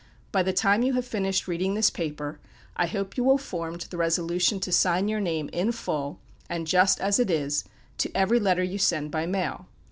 [0.31, 2.39] By the time you have finished reading this paper,
[2.75, 6.65] I hope you will have formed the resolution to sign your name "in full," and
[6.65, 7.65] just as it is,
[7.99, 9.67] to every letter you send by the mail.